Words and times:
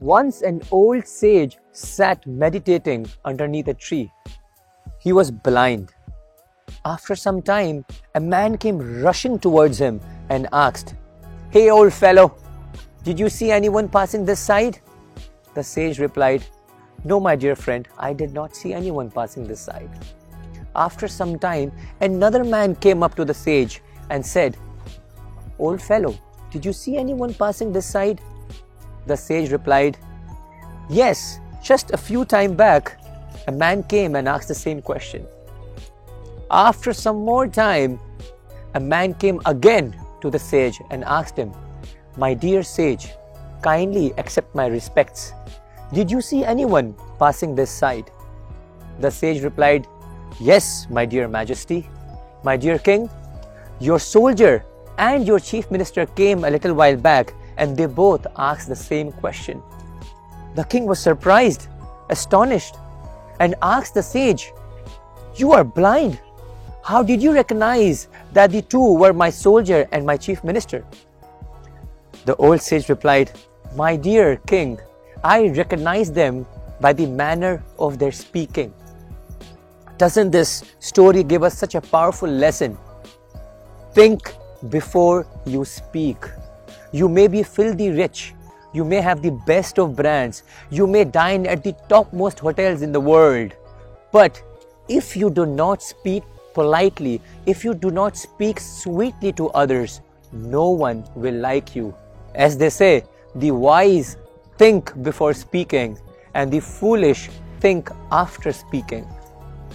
Once 0.00 0.40
an 0.40 0.62
old 0.70 1.06
sage 1.06 1.58
sat 1.72 2.26
meditating 2.26 3.06
underneath 3.26 3.68
a 3.68 3.74
tree. 3.74 4.10
He 4.98 5.12
was 5.12 5.30
blind. 5.30 5.92
After 6.86 7.14
some 7.14 7.42
time, 7.42 7.84
a 8.14 8.20
man 8.20 8.56
came 8.56 9.02
rushing 9.02 9.38
towards 9.38 9.76
him 9.76 10.00
and 10.30 10.48
asked, 10.54 10.94
Hey, 11.50 11.68
old 11.68 11.92
fellow, 11.92 12.34
did 13.04 13.20
you 13.20 13.28
see 13.28 13.50
anyone 13.50 13.90
passing 13.90 14.24
this 14.24 14.40
side? 14.40 14.80
The 15.54 15.62
sage 15.62 15.98
replied, 15.98 16.44
No, 17.04 17.20
my 17.20 17.36
dear 17.36 17.54
friend, 17.54 17.86
I 17.98 18.14
did 18.14 18.32
not 18.32 18.56
see 18.56 18.72
anyone 18.72 19.10
passing 19.10 19.46
this 19.46 19.60
side. 19.60 19.90
After 20.74 21.08
some 21.08 21.38
time, 21.38 21.72
another 22.00 22.42
man 22.42 22.74
came 22.74 23.02
up 23.02 23.14
to 23.16 23.26
the 23.26 23.34
sage 23.34 23.82
and 24.08 24.24
said, 24.24 24.56
Old 25.58 25.82
fellow, 25.82 26.18
did 26.50 26.64
you 26.64 26.72
see 26.72 26.96
anyone 26.96 27.34
passing 27.34 27.70
this 27.70 27.84
side? 27.84 28.22
The 29.10 29.16
sage 29.16 29.50
replied, 29.50 29.98
Yes, 30.88 31.40
just 31.60 31.90
a 31.90 31.96
few 31.96 32.24
time 32.24 32.54
back, 32.54 32.94
a 33.48 33.50
man 33.50 33.82
came 33.82 34.14
and 34.14 34.28
asked 34.28 34.46
the 34.46 34.54
same 34.54 34.80
question. 34.80 35.26
After 36.48 36.92
some 36.92 37.16
more 37.16 37.48
time, 37.48 37.98
a 38.74 38.78
man 38.78 39.14
came 39.14 39.40
again 39.46 39.98
to 40.20 40.30
the 40.30 40.38
sage 40.38 40.78
and 40.92 41.02
asked 41.02 41.36
him, 41.36 41.50
My 42.16 42.34
dear 42.34 42.62
sage, 42.62 43.08
kindly 43.62 44.14
accept 44.16 44.54
my 44.54 44.66
respects. 44.68 45.32
Did 45.92 46.08
you 46.08 46.20
see 46.20 46.44
anyone 46.44 46.94
passing 47.18 47.56
this 47.56 47.70
side? 47.70 48.12
The 49.00 49.10
sage 49.10 49.42
replied, 49.42 49.88
Yes, 50.38 50.86
my 50.88 51.04
dear 51.04 51.26
majesty. 51.26 51.88
My 52.44 52.56
dear 52.56 52.78
king, 52.78 53.10
your 53.80 53.98
soldier 53.98 54.64
and 54.98 55.26
your 55.26 55.40
chief 55.40 55.68
minister 55.68 56.06
came 56.06 56.44
a 56.44 56.50
little 56.50 56.74
while 56.74 56.96
back 56.96 57.34
and 57.60 57.76
they 57.76 57.86
both 57.86 58.26
asked 58.36 58.68
the 58.68 58.74
same 58.74 59.12
question. 59.12 59.62
The 60.56 60.64
king 60.64 60.86
was 60.86 60.98
surprised, 60.98 61.68
astonished, 62.08 62.74
and 63.38 63.54
asked 63.62 63.94
the 63.94 64.02
sage, 64.02 64.52
You 65.36 65.52
are 65.52 65.62
blind. 65.62 66.18
How 66.82 67.02
did 67.02 67.22
you 67.22 67.32
recognize 67.32 68.08
that 68.32 68.50
the 68.50 68.62
two 68.62 68.94
were 68.94 69.12
my 69.12 69.30
soldier 69.30 69.86
and 69.92 70.04
my 70.04 70.16
chief 70.16 70.42
minister? 70.42 70.84
The 72.24 72.34
old 72.36 72.60
sage 72.62 72.88
replied, 72.88 73.30
My 73.76 73.94
dear 73.94 74.36
king, 74.46 74.80
I 75.22 75.48
recognize 75.48 76.10
them 76.10 76.46
by 76.80 76.94
the 76.94 77.06
manner 77.06 77.62
of 77.78 77.98
their 77.98 78.12
speaking. 78.12 78.72
Doesn't 79.98 80.30
this 80.30 80.64
story 80.78 81.22
give 81.22 81.42
us 81.42 81.58
such 81.58 81.74
a 81.74 81.80
powerful 81.80 82.28
lesson? 82.28 82.78
Think 83.92 84.34
before 84.70 85.26
you 85.44 85.66
speak. 85.66 86.24
You 86.92 87.08
may 87.08 87.28
be 87.28 87.42
filthy 87.42 87.90
rich. 87.90 88.34
You 88.72 88.84
may 88.84 89.00
have 89.00 89.22
the 89.22 89.32
best 89.46 89.78
of 89.78 89.96
brands. 89.96 90.42
You 90.70 90.86
may 90.86 91.04
dine 91.04 91.46
at 91.46 91.62
the 91.62 91.74
topmost 91.88 92.38
hotels 92.40 92.82
in 92.82 92.92
the 92.92 93.00
world. 93.00 93.52
But 94.12 94.42
if 94.88 95.16
you 95.16 95.30
do 95.30 95.46
not 95.46 95.82
speak 95.82 96.24
politely, 96.54 97.20
if 97.46 97.64
you 97.64 97.74
do 97.74 97.90
not 97.90 98.16
speak 98.16 98.58
sweetly 98.58 99.32
to 99.34 99.50
others, 99.50 100.00
no 100.32 100.70
one 100.70 101.04
will 101.14 101.34
like 101.34 101.76
you. 101.76 101.94
As 102.34 102.56
they 102.58 102.70
say, 102.70 103.04
the 103.34 103.50
wise 103.50 104.16
think 104.58 105.00
before 105.02 105.32
speaking, 105.34 105.98
and 106.34 106.50
the 106.50 106.60
foolish 106.60 107.28
think 107.60 107.90
after 108.10 108.52
speaking. 108.52 109.06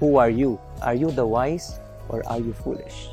Who 0.00 0.16
are 0.16 0.30
you? 0.30 0.60
Are 0.82 0.94
you 0.94 1.10
the 1.10 1.26
wise 1.26 1.78
or 2.08 2.26
are 2.26 2.38
you 2.38 2.52
foolish? 2.52 3.08